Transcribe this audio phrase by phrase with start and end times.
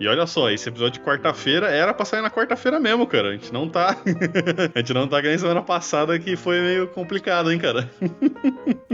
[0.00, 3.28] E olha só, esse episódio de quarta-feira era pra sair na quarta-feira mesmo, cara.
[3.28, 3.98] A gente não tá.
[4.74, 7.90] a gente não tá nem semana passada que foi meio complicado, hein, cara.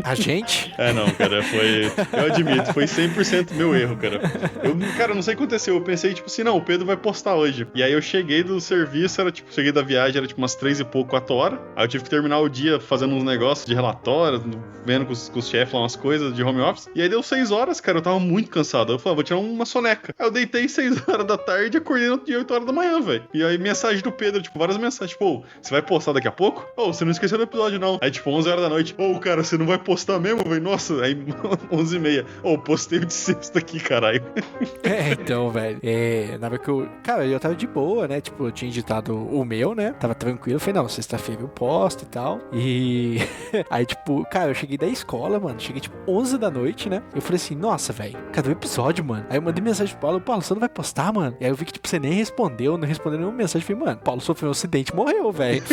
[0.03, 0.67] A gente?
[0.79, 1.91] É, não, cara, foi.
[2.13, 4.21] Eu admito, foi 100% meu erro, cara.
[4.63, 5.77] Eu, cara, não sei o que aconteceu.
[5.77, 7.67] Eu pensei, tipo assim, não, o Pedro vai postar hoje.
[7.75, 10.81] E aí eu cheguei do serviço, era tipo, cheguei da viagem, era tipo umas três
[10.81, 11.59] e pouco, quatro horas.
[11.75, 14.43] Aí eu tive que terminar o dia fazendo uns negócios de relatório,
[14.85, 16.89] vendo com os, com os chefes lá umas coisas de home office.
[16.95, 18.93] E aí deu seis horas, cara, eu tava muito cansado.
[18.93, 20.15] Eu falei, ah, vou tirar uma soneca.
[20.19, 23.25] Aí eu deitei seis horas da tarde e acordei dia 8 horas da manhã, velho.
[23.33, 26.67] E aí mensagem do Pedro, tipo, várias mensagens, tipo, você vai postar daqui a pouco?
[26.77, 27.99] Ô, oh, você não esqueceu do episódio, não.
[28.01, 30.63] Aí, tipo, 11 horas da noite, ô, oh, cara, você não vai postar mesmo, velho?
[30.63, 31.17] Nossa, aí
[31.71, 32.27] 11 e meia.
[32.43, 34.23] Ô, oh, postei de sexta aqui, caralho.
[34.83, 35.79] É, então, velho.
[35.83, 36.89] É, na verdade que eu.
[37.03, 38.21] Cara, eu tava de boa, né?
[38.21, 39.93] Tipo, eu tinha editado o meu, né?
[39.93, 40.57] Tava tranquilo.
[40.57, 42.41] Eu falei, não, sexta-feira eu posto e tal.
[42.53, 43.19] E.
[43.71, 45.59] aí, tipo, cara, eu cheguei da escola, mano.
[45.61, 47.03] Cheguei, tipo, 11 da noite, né?
[47.15, 49.27] Eu falei assim, nossa, velho, cadê o episódio, mano?
[49.29, 50.86] Aí eu mandei mensagem pro Paulo, Paulo, você não vai postar?
[50.87, 51.37] Postar, mano.
[51.41, 53.63] E aí eu vi que, tipo, você nem respondeu, não respondeu nenhuma mensagem.
[53.63, 55.63] Eu falei, mano, Paulo sofreu um acidente e morreu, velho.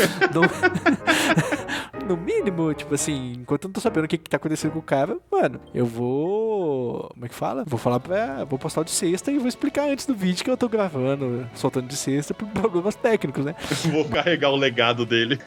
[2.08, 4.80] no mínimo, tipo assim, enquanto eu não tô sabendo o que, que tá acontecendo com
[4.80, 7.10] o cara, mano, eu vou.
[7.14, 7.64] Como é que fala?
[7.66, 8.44] Vou falar pra.
[8.46, 11.48] Vou postar o de sexta e vou explicar antes do vídeo que eu tô gravando,
[11.54, 13.56] soltando de sexta por problemas técnicos, né?
[13.92, 15.40] vou carregar o legado dele.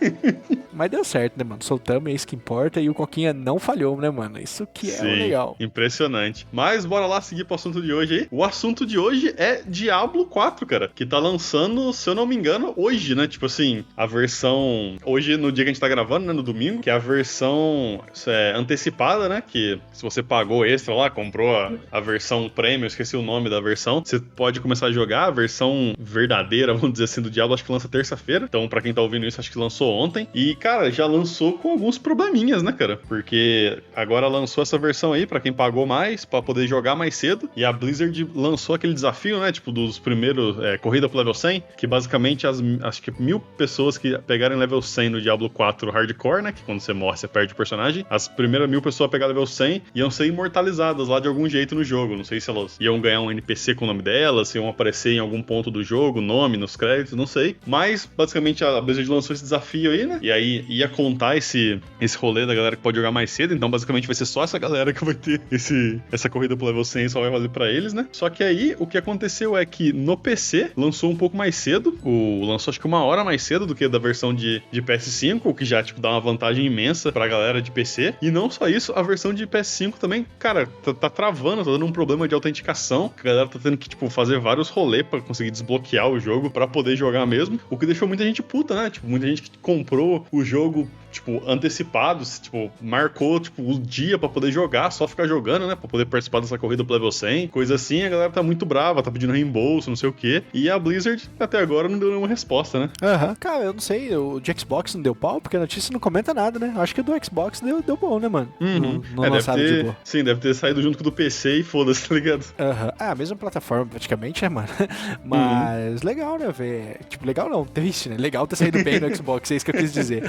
[0.76, 1.62] Mas deu certo, né, mano?
[1.62, 2.80] Soltamos, é isso que importa.
[2.80, 4.38] E o Coquinha não falhou, né, mano?
[4.38, 5.56] Isso que é Sim, legal.
[5.58, 6.46] Impressionante.
[6.52, 8.28] Mas bora lá seguir pro assunto de hoje aí.
[8.30, 10.90] O assunto de hoje é Diablo 4, cara.
[10.94, 13.26] Que tá lançando, se eu não me engano, hoje, né?
[13.26, 14.96] Tipo assim, a versão.
[15.04, 16.32] Hoje, no dia que a gente tá gravando, né?
[16.34, 19.42] No domingo, que é a versão é, antecipada, né?
[19.46, 23.60] Que se você pagou extra lá, comprou a, a versão premium, esqueci o nome da
[23.60, 27.54] versão, você pode começar a jogar a versão verdadeira, vamos dizer assim, do Diablo.
[27.54, 28.44] Acho que lança terça-feira.
[28.46, 30.28] Então, para quem tá ouvindo isso, acho que lançou ontem.
[30.34, 32.96] E, cara, já lançou com alguns probleminhas, né, cara?
[32.96, 37.48] Porque agora lançou essa versão aí para quem pagou mais, para poder jogar mais cedo.
[37.54, 39.52] E a Blizzard lançou aquele desafio, né?
[39.52, 43.96] Tipo, dos primeiros é, corrida pro level 100, que basicamente as acho que mil pessoas
[43.96, 46.50] que pegarem level 100 no Diablo 4 Hardcore, né?
[46.50, 48.04] Que quando você morre, você perde o personagem.
[48.10, 51.76] As primeiras mil pessoas a pegar level 100 iam ser imortalizadas lá de algum jeito
[51.76, 52.16] no jogo.
[52.16, 55.12] Não sei se elas iam ganhar um NPC com o nome delas, se iam aparecer
[55.12, 57.54] em algum ponto do jogo, nome, nos créditos, não sei.
[57.64, 60.18] Mas, basicamente, a Blizzard lançou esse desafio aí, né?
[60.20, 63.70] E aí ia contar esse, esse rolê da galera que pode jogar mais cedo, então
[63.70, 67.08] basicamente vai ser só essa galera que vai ter esse, essa corrida pro level 100
[67.08, 68.06] só vai valer para eles, né?
[68.12, 71.98] Só que aí o que aconteceu é que no PC lançou um pouco mais cedo,
[72.02, 75.40] o lançou acho que uma hora mais cedo do que da versão de, de PS5,
[75.44, 78.14] o que já tipo dá uma vantagem imensa pra galera de PC.
[78.20, 81.86] E não só isso, a versão de PS5 também, cara, tá, tá travando, tá dando
[81.86, 85.50] um problema de autenticação, a galera tá tendo que tipo fazer vários rolês para conseguir
[85.50, 88.90] desbloquear o jogo para poder jogar mesmo, o que deixou muita gente puta, né?
[88.90, 94.28] Tipo, muita gente que comprou o jogo tipo, antecipados, tipo, marcou, tipo, o dia para
[94.28, 97.74] poder jogar, só ficar jogando, né, para poder participar dessa corrida pro level 100, coisa
[97.74, 100.78] assim, a galera tá muito brava, tá pedindo reembolso, não sei o quê, e a
[100.78, 102.90] Blizzard até agora não deu nenhuma resposta, né?
[103.02, 103.34] Aham, uhum.
[103.36, 106.34] cara, eu não sei, o de Xbox não deu pau, porque a notícia não comenta
[106.34, 106.74] nada, né?
[106.76, 108.52] Acho que o do Xbox deu, deu bom, né, mano?
[108.60, 108.78] Uhum.
[108.80, 109.96] Não, não é, deve ter, de boa.
[110.04, 112.44] Sim, deve ter saído junto com o do PC e foda-se, tá ligado?
[112.58, 112.92] Aham, uhum.
[112.98, 114.68] ah, a mesma plataforma praticamente, é, mano?
[115.24, 116.06] Mas uhum.
[116.06, 118.16] legal, né, ver, tipo, legal não, triste, né?
[118.18, 120.22] Legal ter saído bem no Xbox, é isso que eu quis dizer.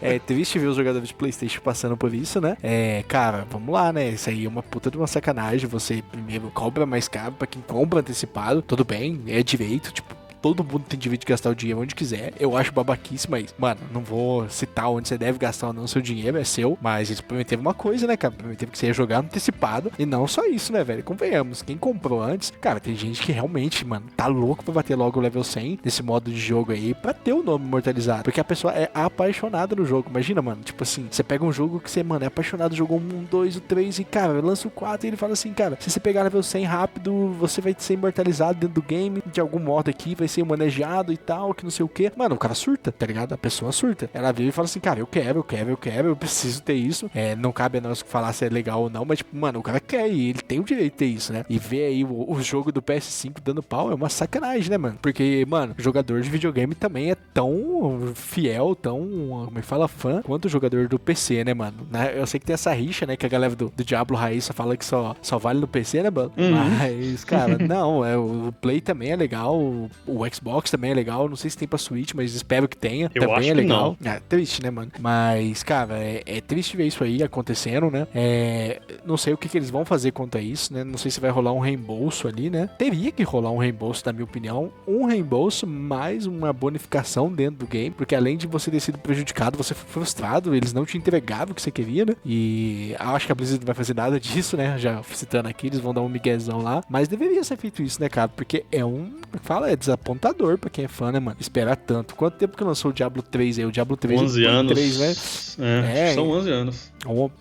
[0.00, 2.56] É triste ver os jogadores de PlayStation passando por isso, né?
[2.62, 4.10] É, cara, vamos lá, né?
[4.10, 5.68] Isso aí é uma puta de uma sacanagem.
[5.68, 8.62] Você primeiro cobra mais caro pra quem compra antecipado.
[8.62, 12.32] Tudo bem, é direito, tipo, todo mundo tem direito de gastar o dinheiro onde quiser.
[12.38, 16.00] Eu acho babaquice, mas, mano, não vou citar onde você deve gastar ou não seu
[16.00, 16.78] dinheiro, é seu.
[16.80, 18.34] Mas eles prometeram uma coisa, né, cara?
[18.34, 19.92] Prometeram que você ia jogar antecipado.
[19.98, 21.02] E não só isso, né, velho?
[21.02, 25.18] Convenhamos, quem comprou antes, cara, tem gente que realmente, mano, tá louco pra bater logo
[25.18, 28.22] o level 100 nesse modo de jogo aí, pra ter o nome imortalizado.
[28.24, 30.08] Porque a pessoa é apaixonada no jogo.
[30.10, 33.24] Imagina, mano, tipo assim, você pega um jogo que você, mano, é apaixonado, jogou um,
[33.30, 36.00] dois, o três e, cara, lança o 4 e ele fala assim, cara, se você
[36.00, 40.14] pegar level 100 rápido, você vai ser imortalizado dentro do game, de algum modo aqui,
[40.14, 42.10] vai ser manejado e tal, que não sei o que.
[42.16, 43.32] Mano, o cara surta, tá ligado?
[43.32, 44.10] A pessoa surta.
[44.12, 46.74] Ela veio e fala assim, cara, eu quero, eu quero, eu quero, eu preciso ter
[46.74, 47.10] isso.
[47.14, 49.62] É, não cabe a nós falar se é legal ou não, mas, tipo, mano, o
[49.62, 51.44] cara quer e ele tem o direito de ter isso, né?
[51.48, 54.98] E ver aí o, o jogo do PS5 dando pau é uma sacanagem, né, mano?
[55.00, 58.98] Porque, mano, jogador de videogame também é tão fiel, tão,
[59.44, 61.86] como é que fala, fã, quanto o jogador do PC, né, mano?
[62.14, 64.52] Eu sei que tem essa rixa, né, que a galera do, do Diablo Raiz só
[64.52, 66.32] fala que só, só vale no PC, né, mano?
[66.36, 66.50] Uhum.
[66.78, 71.28] Mas, cara, não, é, o Play também é legal, o O Xbox também é legal.
[71.28, 73.10] Não sei se tem pra Switch, mas espero que tenha.
[73.14, 73.96] Eu também acho é que legal.
[74.04, 74.90] É triste, né, mano?
[74.98, 78.06] Mas, cara, é, é triste ver isso aí acontecendo, né?
[78.14, 80.84] É, não sei o que, que eles vão fazer quanto a isso, né?
[80.84, 82.68] Não sei se vai rolar um reembolso ali, né?
[82.78, 84.72] Teria que rolar um reembolso, na minha opinião.
[84.86, 89.56] Um reembolso mais uma bonificação dentro do game, porque além de você ter sido prejudicado,
[89.56, 92.14] você foi frustrado, eles não te entregavam o que você queria, né?
[92.24, 94.78] E acho que a Blizzard não vai fazer nada disso, né?
[94.78, 96.82] Já citando aqui, eles vão dar um miguezão lá.
[96.88, 98.28] Mas deveria ser feito isso, né, cara?
[98.28, 99.12] Porque é um.
[99.42, 99.76] Fala, é
[100.08, 101.36] desapontador pra quem é fã, né, mano?
[101.40, 102.14] Esperar tanto.
[102.14, 103.64] Quanto tempo que lançou o Diablo 3 aí?
[103.66, 104.72] O Diablo 3 11 anos.
[104.72, 105.14] 3, né?
[105.60, 106.92] É, É, são 11 anos.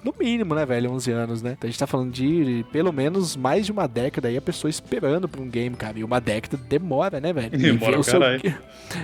[0.03, 0.91] No mínimo, né, velho?
[0.91, 1.55] 11 anos, né?
[1.57, 4.69] Então a gente tá falando de pelo menos mais de uma década aí a pessoa
[4.69, 5.99] esperando por um game, cara.
[5.99, 7.57] E uma década demora, né, velho?
[7.57, 8.21] Demora o pra seu-.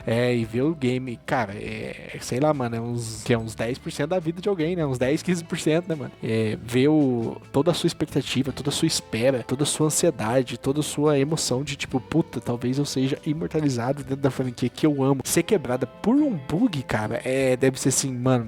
[0.08, 2.18] É, e ver o game, cara, é.
[2.22, 4.86] Sei lá, mano, é uns, que é uns 10% da vida de alguém, né?
[4.86, 6.12] Uns 10, 15%, né, mano?
[6.24, 10.58] É, ver o, toda a sua expectativa, toda a sua espera, toda a sua ansiedade,
[10.58, 14.86] toda a sua emoção de tipo, puta, talvez eu seja imortalizado dentro da franquia que
[14.86, 15.22] eu amo.
[15.26, 18.48] Ser quebrada por um bug, cara, é, deve ser assim, mano.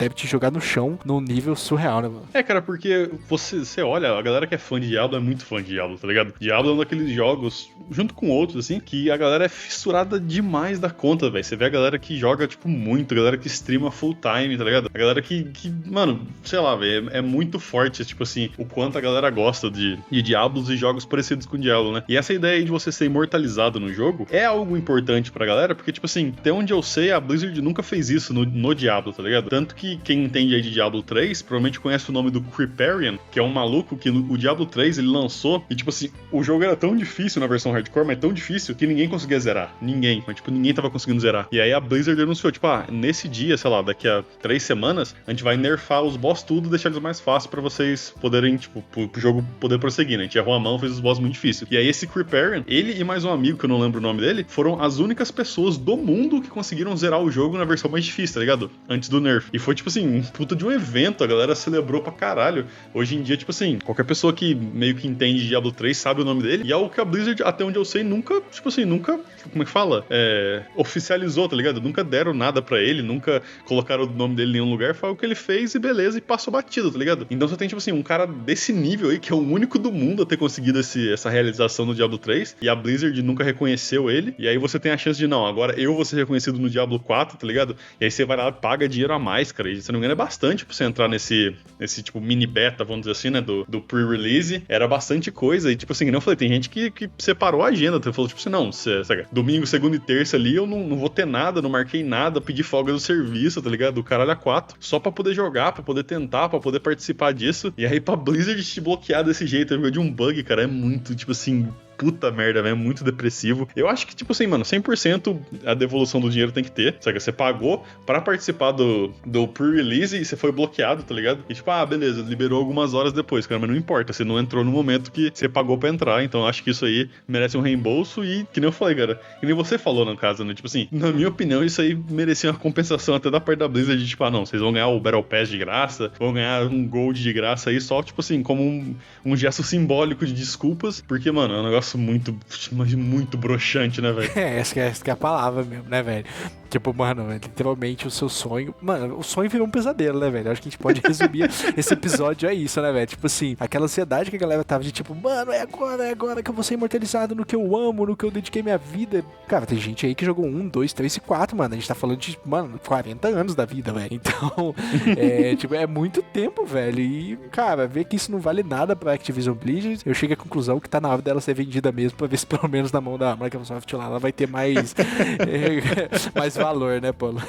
[0.00, 2.22] Deve te jogar no chão num nível surreal, né, mano?
[2.32, 5.44] É, cara, porque você, você olha, a galera que é fã de Diablo é muito
[5.44, 6.32] fã de Diablo, tá ligado?
[6.40, 10.78] Diablo é um daqueles jogos, junto com outros, assim, que a galera é fissurada demais
[10.78, 11.44] da conta, velho.
[11.44, 14.64] Você vê a galera que joga, tipo, muito, a galera que streama full time, tá
[14.64, 14.90] ligado?
[14.94, 18.64] A galera que, que mano, sei lá, velho, é, é muito forte, tipo assim, o
[18.64, 22.04] quanto a galera gosta de, de Diablos e jogos parecidos com Diablo, né?
[22.08, 25.74] E essa ideia aí de você ser imortalizado no jogo é algo importante pra galera,
[25.74, 29.12] porque, tipo assim, até onde eu sei, a Blizzard nunca fez isso no, no Diablo,
[29.12, 29.50] tá ligado?
[29.50, 33.38] Tanto que quem entende aí de Diablo 3 provavelmente conhece o nome do Creeparian, que
[33.38, 36.64] é um maluco que no, o Diablo 3 ele lançou e, tipo assim, o jogo
[36.64, 39.74] era tão difícil na versão hardcore, mas tão difícil que ninguém conseguia zerar.
[39.80, 40.22] Ninguém.
[40.26, 41.48] Mas, tipo, ninguém tava conseguindo zerar.
[41.50, 45.14] E aí a Blizzard anunciou, tipo, ah, nesse dia, sei lá, daqui a três semanas,
[45.26, 48.56] a gente vai nerfar os boss tudo e deixar eles mais fáceis pra vocês poderem,
[48.56, 50.24] tipo, pro, pro jogo poder prosseguir, né?
[50.24, 51.70] A gente errou a mão, fez os boss muito difíceis.
[51.70, 54.20] E aí esse Creeparian, ele e mais um amigo, que eu não lembro o nome
[54.20, 58.04] dele, foram as únicas pessoas do mundo que conseguiram zerar o jogo na versão mais
[58.04, 58.70] difícil, tá ligado?
[58.88, 59.48] Antes do nerf.
[59.52, 62.66] E foi, tipo assim, um puta de um evento, a galera celebrou pra caralho.
[62.92, 66.24] Hoje em dia, tipo assim, qualquer pessoa que meio que entende Diablo 3 sabe o
[66.24, 66.64] nome dele.
[66.66, 69.18] E é algo que a Blizzard, até onde eu sei, nunca, tipo assim, nunca,
[69.50, 70.04] como é que fala?
[70.10, 71.80] É, oficializou, tá ligado?
[71.80, 74.94] Nunca deram nada pra ele, nunca colocaram o nome dele em nenhum lugar.
[74.94, 77.26] Foi o que ele fez e beleza, e passou batido, tá ligado?
[77.30, 79.90] Então você tem, tipo assim, um cara desse nível aí, que é o único do
[79.90, 84.10] mundo a ter conseguido esse, essa realização no Diablo 3, e a Blizzard nunca reconheceu
[84.10, 84.34] ele.
[84.38, 87.00] E aí você tem a chance de, não, agora eu vou ser reconhecido no Diablo
[87.00, 87.76] 4, tá ligado?
[88.00, 89.59] E aí você vai lá paga dinheiro a mais, cara.
[89.68, 92.84] E se não me engano, é bastante pra você entrar nesse, nesse tipo, mini beta,
[92.84, 93.40] vamos dizer assim, né?
[93.40, 94.62] Do, do pre-release.
[94.68, 95.70] Era bastante coisa.
[95.70, 97.98] E, tipo assim, nem eu falei, tem gente que, que separou a agenda.
[97.98, 100.96] Você falou, tipo assim, não, cê, sabe, domingo, segunda e terça ali, eu não, não
[100.96, 103.94] vou ter nada, não marquei nada, pedi folga do serviço, tá ligado?
[103.94, 104.76] Do caralho a quatro.
[104.80, 107.72] Só pra poder jogar, pra poder tentar, pra poder participar disso.
[107.76, 111.32] E aí, pra Blizzard te bloquear desse jeito, de um bug, cara, é muito, tipo
[111.32, 111.68] assim,
[112.00, 113.68] puta merda, velho, é muito depressivo.
[113.76, 116.96] Eu acho que, tipo assim, mano, 100% a devolução do dinheiro tem que ter.
[116.98, 117.20] Sabe?
[117.20, 121.44] Você pagou pra participar do, do pre-release e você foi bloqueado, tá ligado?
[121.46, 124.64] E tipo, ah, beleza, liberou algumas horas depois, cara, mas não importa, você não entrou
[124.64, 126.24] no momento que você pagou pra entrar.
[126.24, 129.44] Então acho que isso aí merece um reembolso e, que nem eu falei, cara, que
[129.44, 130.54] nem você falou no caso, né?
[130.54, 134.02] Tipo assim, na minha opinião, isso aí merecia uma compensação até da parte da Blizzard
[134.02, 136.88] de, tipo, ah, não, vocês vão ganhar o Battle Pass de graça, vão ganhar um
[136.88, 141.30] Gold de graça aí, só, tipo assim, como um, um gesto simbólico de desculpas, porque,
[141.30, 142.36] mano, é um negócio muito,
[142.72, 144.30] mas muito broxante, né, velho?
[144.36, 146.24] É, essa que é, essa é a palavra mesmo, né, velho?
[146.70, 148.72] Tipo, mano, é literalmente o seu sonho.
[148.80, 150.52] Mano, o sonho virou um pesadelo, né, velho?
[150.52, 153.06] Acho que a gente pode resumir esse episódio a isso, né, velho?
[153.08, 156.42] Tipo assim, aquela ansiedade que a galera tava de tipo, mano, é agora, é agora
[156.42, 159.24] que eu vou ser imortalizado no que eu amo, no que eu dediquei minha vida.
[159.48, 161.74] Cara, tem gente aí que jogou um, dois, três e quatro, mano.
[161.74, 164.14] A gente tá falando de, mano, 40 anos da vida, velho.
[164.14, 164.72] Então,
[165.18, 167.00] é, tipo, é muito tempo, velho.
[167.00, 170.78] E, cara, ver que isso não vale nada pra Activision Blizzard, eu chego à conclusão
[170.78, 173.16] que tá na hora dela ser vendida mesmo pra ver se pelo menos na mão
[173.16, 177.40] da Microsoft lá ela vai ter mais, é, mais valor, né, Paulo?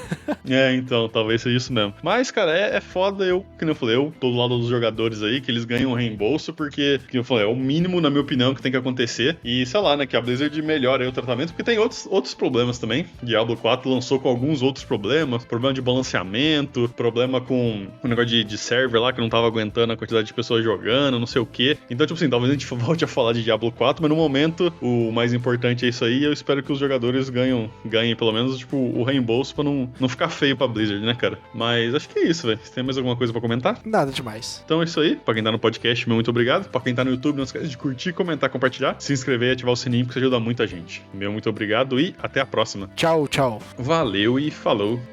[0.49, 1.93] É, então, talvez seja isso mesmo.
[2.01, 4.67] Mas, cara, é, é foda eu, que nem eu falei, eu tô do lado dos
[4.67, 8.21] jogadores aí, que eles ganham reembolso, porque, que eu falei, é o mínimo, na minha
[8.21, 9.37] opinião, que tem que acontecer.
[9.43, 12.33] E, sei lá, né, que a Blizzard melhore aí o tratamento, porque tem outros, outros
[12.33, 13.05] problemas também.
[13.21, 18.43] Diablo 4 lançou com alguns outros problemas, problema de balanceamento, problema com o negócio de,
[18.43, 21.45] de server lá, que não tava aguentando a quantidade de pessoas jogando, não sei o
[21.45, 21.77] quê.
[21.89, 24.71] Então, tipo assim, talvez a gente volte a falar de Diablo 4, mas no momento,
[24.81, 28.57] o mais importante é isso aí, eu espero que os jogadores ganham, ganhem pelo menos,
[28.57, 31.39] tipo, o reembolso pra não, não ficar feio pra Blizzard, né, cara?
[31.53, 32.59] Mas acho que é isso, velho.
[32.61, 33.79] Você tem mais alguma coisa pra comentar?
[33.85, 34.61] Nada demais.
[34.65, 35.15] Então é isso aí.
[35.15, 36.69] Pra quem tá no podcast, meu muito obrigado.
[36.69, 39.73] Pra quem tá no YouTube, não esquece de curtir, comentar, compartilhar, se inscrever e ativar
[39.73, 41.01] o sininho, porque isso ajuda muita gente.
[41.13, 42.89] Meu muito obrigado e até a próxima.
[42.95, 43.61] Tchau, tchau.
[43.77, 45.10] Valeu e falou!